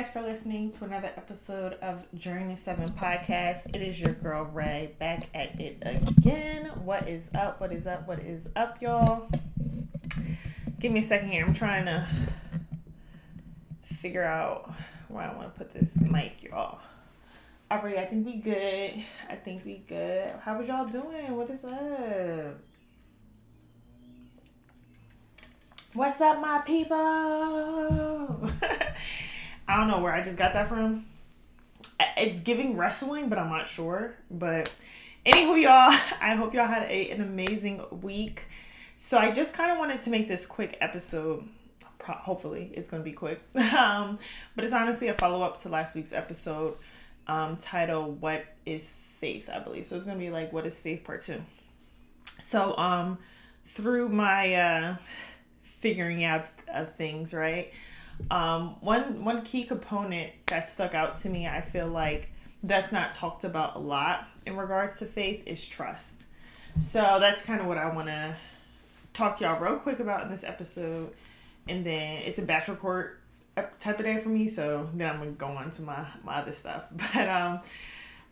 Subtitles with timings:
[0.00, 3.76] Guys for listening to another episode of Journey 7 podcast.
[3.76, 6.70] It is your girl Ray back at it again.
[6.84, 7.60] What is up?
[7.60, 8.08] What is up?
[8.08, 9.28] What is up, y'all?
[10.78, 11.44] Give me a second here.
[11.44, 12.06] I'm trying to
[13.82, 14.72] figure out
[15.08, 16.80] where I want to put this mic, y'all.
[17.70, 18.94] All right, I think we good.
[19.28, 20.32] I think we good.
[20.40, 21.36] How was y'all doing?
[21.36, 22.58] What is up?
[25.92, 28.50] What's up, my people?
[29.70, 31.06] I don't know where I just got that from.
[32.16, 34.16] It's giving wrestling, but I'm not sure.
[34.28, 34.72] But
[35.24, 38.48] anywho, y'all, I hope y'all had a, an amazing week.
[38.96, 41.44] So I just kind of wanted to make this quick episode.
[42.02, 43.40] Hopefully, it's going to be quick.
[43.76, 44.18] Um,
[44.56, 46.74] but it's honestly a follow up to last week's episode
[47.28, 49.86] um, titled "What Is Faith?" I believe.
[49.86, 51.40] So it's going to be like "What is Faith?" Part two.
[52.40, 53.18] So um,
[53.66, 54.96] through my uh,
[55.62, 57.72] figuring out of things, right?
[58.30, 62.30] Um, one one key component that stuck out to me, I feel like
[62.62, 66.12] that's not talked about a lot in regards to faith is trust.
[66.78, 68.36] So that's kind of what I want to
[69.12, 71.12] talk to y'all real quick about in this episode,
[71.68, 73.20] and then it's a bachelor court
[73.78, 74.48] type of day for me.
[74.48, 76.86] So then I'm gonna go on to my my other stuff.
[77.14, 77.60] But um,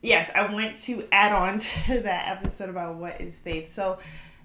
[0.02, 3.68] yes, I want to add on to that episode about what is faith.
[3.68, 3.98] So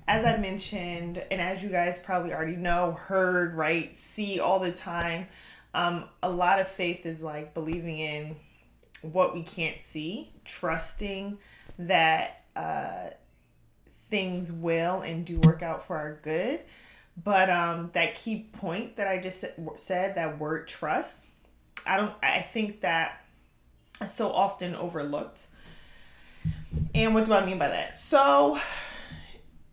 [0.08, 4.72] as I mentioned, and as you guys probably already know, heard, right, see all the
[4.72, 5.28] time,
[5.74, 8.36] um, a lot of faith is like believing in
[9.02, 11.38] what we can't see, trusting
[11.80, 13.10] that uh,
[14.10, 16.62] things will and do work out for our good.
[17.24, 19.44] But um, that key point that I just
[19.76, 21.28] said, that word trust,
[21.86, 23.24] I don't, I think that
[24.02, 25.48] is so often overlooked.
[26.96, 27.96] And what do I mean by that?
[27.98, 28.60] So,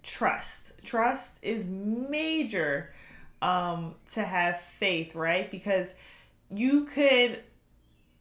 [0.03, 0.73] trust.
[0.85, 2.93] Trust is major
[3.43, 5.51] um, to have faith, right?
[5.51, 5.93] Because
[6.51, 7.43] you could,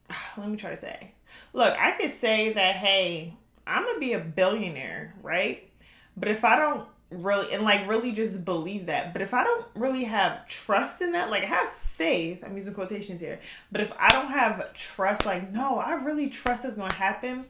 [0.37, 1.11] let me try to say,
[1.53, 3.33] look, I could say that, hey,
[3.67, 5.69] I'm gonna be a billionaire, right?
[6.17, 9.65] But if I don't really, and like really just believe that, but if I don't
[9.75, 13.39] really have trust in that, like I have faith, I'm using quotations here,
[13.71, 17.45] but if I don't have trust, like, no, I really trust it's gonna happen,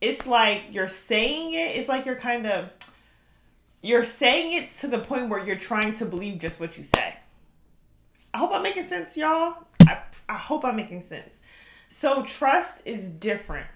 [0.00, 2.70] it's like you're saying it, it's like you're kind of,
[3.82, 7.16] you're saying it to the point where you're trying to believe just what you say.
[8.32, 9.56] I hope I'm making sense, y'all.
[9.82, 9.98] I,
[10.28, 11.40] I hope I'm making sense.
[11.88, 13.66] So, trust is different.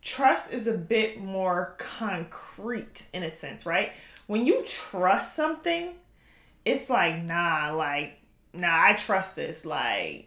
[0.00, 3.92] Trust is a bit more concrete in a sense, right?
[4.26, 5.94] When you trust something,
[6.64, 8.18] it's like, nah, like,
[8.52, 9.64] nah, I trust this.
[9.64, 10.26] Like,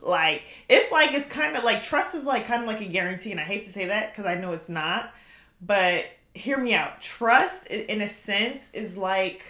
[0.00, 3.30] like, it's like, it's kind of like, trust is like kind of like a guarantee.
[3.30, 5.14] And I hate to say that because I know it's not,
[5.60, 6.04] but
[6.34, 7.00] hear me out.
[7.00, 9.44] Trust, in a sense, is like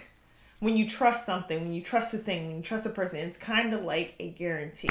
[0.59, 3.37] when you trust something, when you trust a thing, when you trust a person, it's
[3.37, 4.89] kind of like a guarantee.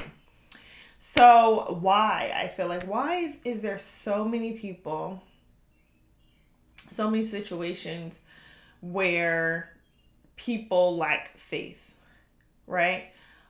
[0.98, 2.32] So, why?
[2.34, 5.22] I feel like, why is there so many people,
[6.88, 8.20] so many situations
[8.80, 9.72] where
[10.36, 11.94] people lack faith,
[12.66, 13.06] right?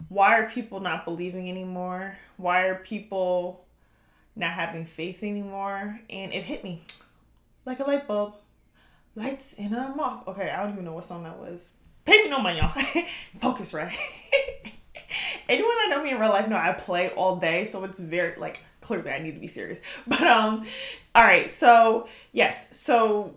[0.09, 2.17] Why are people not believing anymore?
[2.37, 3.65] Why are people
[4.35, 6.01] not having faith anymore?
[6.09, 6.83] And it hit me
[7.65, 8.35] like a light bulb.
[9.15, 10.27] Lights in a moth.
[10.29, 11.73] Okay, I don't even know what song that was.
[12.05, 13.05] Pay me no mind, y'all.
[13.41, 13.97] Focus, right?
[15.49, 18.39] Anyone that know me in real life know I play all day, so it's very
[18.39, 19.81] like clearly I need to be serious.
[20.07, 20.65] But um,
[21.15, 23.35] all right, so yes, so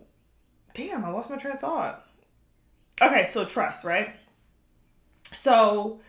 [0.73, 2.05] damn, I lost my train of thought.
[3.01, 4.15] Okay, so trust, right?
[5.33, 5.99] So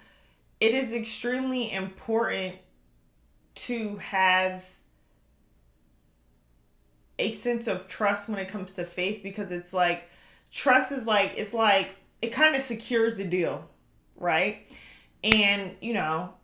[0.61, 2.55] it is extremely important
[3.57, 4.65] to have
[7.19, 10.09] a sense of trust when it comes to faith because it's like
[10.51, 13.69] trust is like it's like it kind of secures the deal,
[14.17, 14.59] right?
[15.23, 16.35] And you know,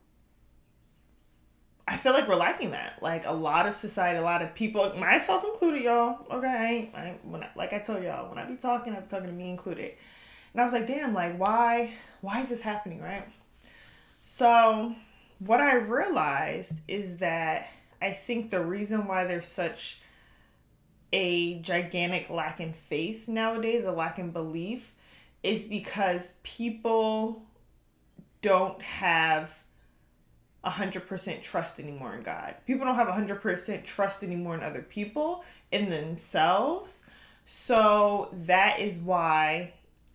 [1.87, 3.03] I feel like we're lacking that.
[3.03, 6.27] Like a lot of society, a lot of people, myself included, y'all.
[6.31, 9.07] Okay, I ain't, when I, like I told y'all, when I be talking, I be
[9.07, 9.93] talking to me included.
[10.53, 13.27] And I was like, damn, like why, why is this happening, right?
[14.21, 14.95] So,
[15.41, 17.69] what I realized is that
[18.01, 20.02] I think the reason why there's such
[21.13, 24.95] a gigantic lack in faith nowadays, a lack in belief,
[25.43, 27.43] is because people
[28.41, 29.63] don't have
[30.65, 32.55] 100% trust anymore in God.
[32.67, 37.03] People don't have 100% trust anymore in other people, in themselves.
[37.45, 39.75] So that is why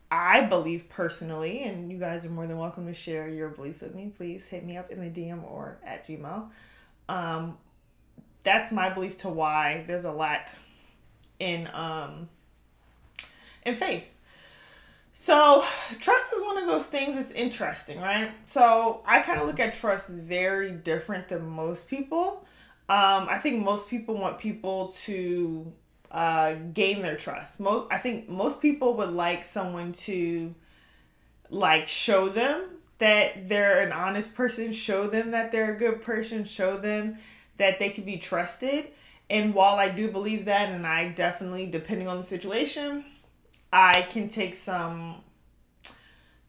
[0.10, 3.94] I believe personally, and you guys are more than welcome to share your beliefs with
[3.94, 4.12] me.
[4.16, 6.50] Please hit me up in the DM or at Gmail.
[7.10, 7.58] Um,
[8.44, 10.52] that's my belief to why there's a lack
[11.40, 12.30] in um,
[13.66, 14.14] in faith.
[15.14, 15.64] So,
[16.00, 18.30] trust is one of those things that's interesting, right?
[18.46, 22.46] So, I kind of look at trust very different than most people.
[22.88, 25.74] Um, I think most people want people to
[26.12, 27.60] uh, gain their trust.
[27.60, 30.54] Most, I think most people would like someone to
[31.50, 36.44] like show them that they're an honest person, show them that they're a good person,
[36.44, 37.18] show them
[37.58, 38.88] that they can be trusted.
[39.30, 43.04] And while I do believe that, and I definitely, depending on the situation,
[43.74, 45.24] I can take some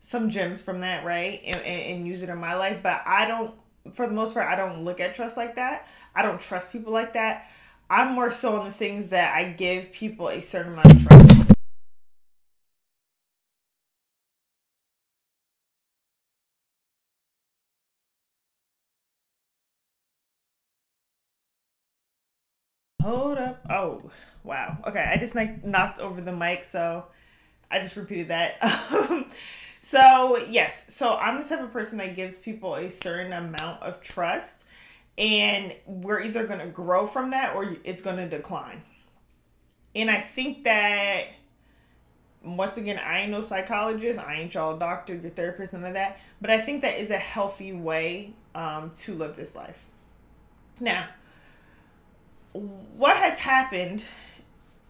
[0.00, 2.82] some gems from that, right, and, and, and use it in my life.
[2.82, 3.54] But I don't,
[3.92, 5.86] for the most part, I don't look at trust like that.
[6.14, 7.50] I don't trust people like that.
[7.90, 11.37] I'm more so on the things that I give people a certain amount of trust.
[24.48, 24.78] Wow.
[24.86, 27.04] Okay, I just like knocked over the mic, so
[27.70, 28.58] I just repeated that.
[29.80, 30.84] so, yes.
[30.88, 34.64] So, I'm the type of person that gives people a certain amount of trust,
[35.18, 38.82] and we're either going to grow from that or it's going to decline.
[39.94, 41.26] And I think that
[42.42, 46.20] once again, I ain't no psychologist, I ain't y'all doctor, your therapist, none of that.
[46.40, 49.84] But I think that is a healthy way um, to live this life.
[50.80, 51.08] Now,
[52.52, 54.04] what has happened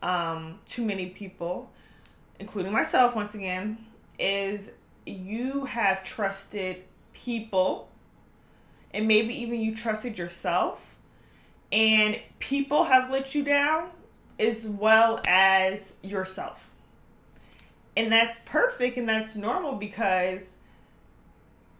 [0.02, 1.70] um, many people,
[2.38, 3.78] including myself, once again,
[4.18, 4.70] is
[5.06, 7.88] you have trusted people
[8.92, 10.96] and maybe even you trusted yourself,
[11.70, 13.90] and people have let you down
[14.38, 16.70] as well as yourself.
[17.96, 20.48] And that's perfect and that's normal because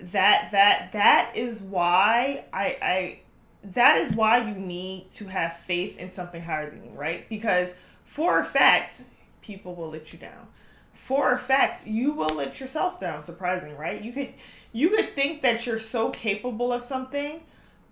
[0.00, 3.18] that that that is why I I
[3.64, 7.28] that is why you need to have faith in something higher than you, right?
[7.28, 7.74] Because
[8.08, 9.02] for a fact,
[9.42, 10.48] people will let you down.
[10.94, 13.22] For a fact, you will let yourself down.
[13.22, 14.02] Surprising, right?
[14.02, 14.32] You could
[14.72, 17.42] you could think that you're so capable of something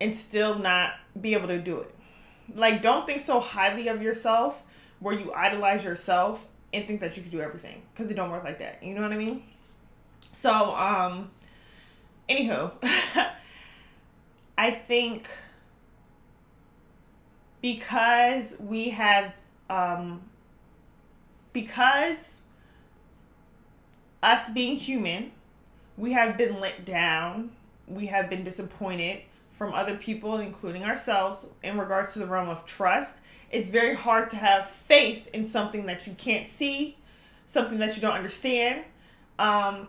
[0.00, 1.94] and still not be able to do it.
[2.54, 4.64] Like don't think so highly of yourself
[5.00, 8.42] where you idolize yourself and think that you can do everything because it don't work
[8.42, 8.82] like that.
[8.82, 9.42] You know what I mean?
[10.32, 11.30] So, um
[12.26, 12.72] anywho,
[14.56, 15.28] I think
[17.60, 19.34] because we have
[19.68, 20.22] um
[21.52, 22.42] because
[24.22, 25.32] us being human
[25.96, 27.52] we have been let down.
[27.86, 29.22] We have been disappointed
[29.52, 33.18] from other people including ourselves in regards to the realm of trust.
[33.50, 36.98] It's very hard to have faith in something that you can't see
[37.46, 38.82] something that you don't understand
[39.38, 39.88] um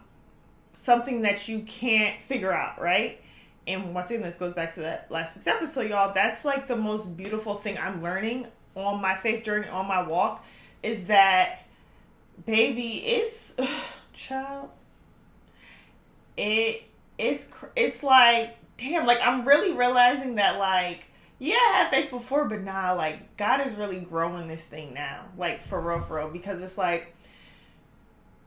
[0.73, 3.19] something that you can't figure out right?
[3.65, 6.13] And once again, this goes back to that last week's episode, y'all.
[6.13, 8.47] That's like the most beautiful thing I'm learning
[8.85, 10.45] on my faith journey, on my walk,
[10.83, 11.65] is that
[12.45, 13.55] baby is
[14.13, 14.69] child.
[16.35, 16.83] It
[17.17, 21.05] it's it's like damn, like I'm really realizing that like
[21.39, 25.25] yeah, I had faith before, but nah, like God is really growing this thing now,
[25.37, 27.13] like for real, for real, because it's like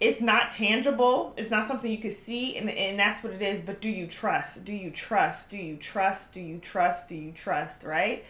[0.00, 3.60] it's not tangible it's not something you can see and, and that's what it is
[3.60, 4.64] but do you trust?
[4.64, 5.50] Do you trust?
[5.50, 6.32] Do you trust?
[6.32, 7.08] Do you trust?
[7.08, 7.84] Do you trust?
[7.84, 8.24] Right?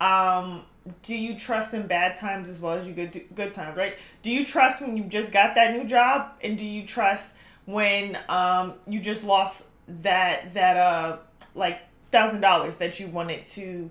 [0.00, 0.64] Um
[1.02, 4.30] do you trust in bad times as well as you good good times right do
[4.30, 7.28] you trust when you just got that new job and do you trust
[7.66, 11.16] when um you just lost that that uh
[11.54, 13.90] like thousand dollars that you wanted to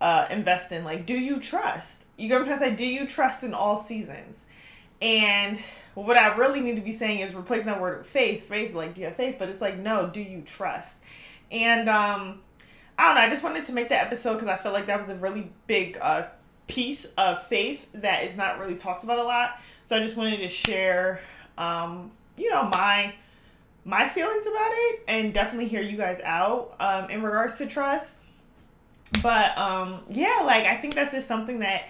[0.00, 3.06] uh invest in like do you trust you get what i'm to say do you
[3.06, 4.44] trust in all seasons
[5.00, 5.58] and
[5.94, 8.44] what I really need to be saying is replacing that word with faith.
[8.44, 9.36] Faith, like, do you have faith?
[9.38, 10.96] But it's like, no, do you trust?
[11.50, 12.40] And um,
[12.98, 13.20] I don't know.
[13.20, 15.50] I just wanted to make that episode because I felt like that was a really
[15.68, 16.26] big uh,
[16.66, 19.60] piece of faith that is not really talked about a lot.
[19.84, 21.20] So I just wanted to share,
[21.56, 23.14] um, you know, my
[23.84, 28.16] my feelings about it and definitely hear you guys out um, in regards to trust.
[29.22, 31.88] But um, yeah, like I think that's just something that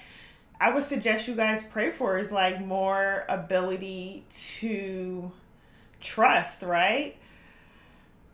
[0.60, 4.24] I would suggest you guys pray for is like more ability
[4.58, 5.32] to
[6.00, 7.16] trust, right?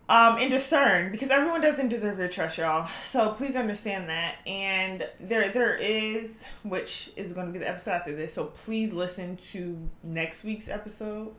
[0.06, 2.88] Um, and discern because everyone doesn't deserve your trust, y'all.
[3.02, 4.36] So please understand that.
[4.46, 8.34] And there, there is, which is going to be the episode after this.
[8.34, 11.34] So please listen to next week's episode.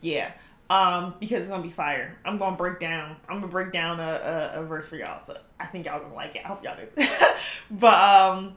[0.00, 0.32] Yeah.
[0.68, 2.16] um, because it's gonna be fire.
[2.24, 3.16] I'm gonna break down.
[3.28, 5.20] I'm gonna break down a, a, a verse for y'all.
[5.20, 6.42] So I think y'all gonna like it.
[6.44, 7.06] I hope y'all do.
[7.70, 8.56] but um,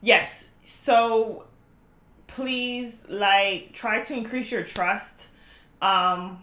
[0.00, 0.46] yes.
[0.62, 1.44] So
[2.26, 5.28] please, like, try to increase your trust.
[5.82, 6.40] Um,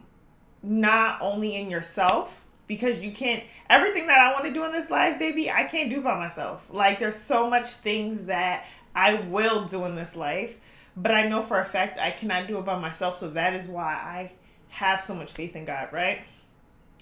[0.62, 4.89] not only in yourself because you can't everything that I want to do in this
[4.89, 6.68] life, baby, I can't do by myself.
[6.70, 10.58] Like there's so much things that I will do in this life,
[10.96, 13.68] but I know for a fact I cannot do it by myself, so that is
[13.68, 14.32] why I
[14.70, 16.22] have so much faith in God, right?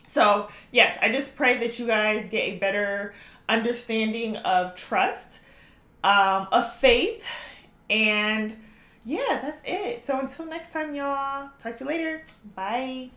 [0.06, 3.14] So, yes, I just pray that you guys get a better
[3.50, 5.40] understanding of trust,
[6.04, 7.26] um, of faith,
[7.90, 8.56] and
[9.04, 10.06] yeah, that's it.
[10.06, 11.50] So until next time, y'all.
[11.60, 12.24] Talk to you later.
[12.56, 13.10] Bye.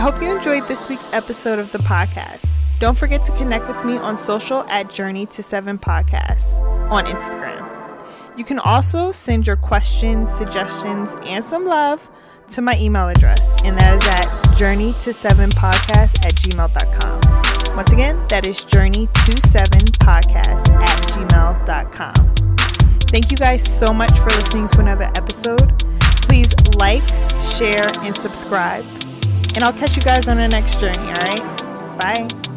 [0.00, 2.48] I hope you enjoyed this week's episode of the podcast.
[2.78, 7.68] Don't forget to connect with me on social at Journey to Seven Podcasts on Instagram.
[8.34, 12.10] You can also send your questions, suggestions, and some love
[12.48, 17.76] to my email address, and that is at journey to seven podcast at gmail.com.
[17.76, 22.56] Once again, that is journey to seven podcast at gmail.com.
[23.08, 25.78] Thank you guys so much for listening to another episode.
[26.22, 27.06] Please like,
[27.38, 28.86] share, and subscribe.
[29.54, 31.98] And I'll catch you guys on the next journey, all right?
[31.98, 32.49] Bye.